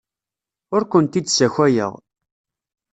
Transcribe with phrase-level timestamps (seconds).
[0.75, 1.91] Ur kent-id-ssakayeɣ.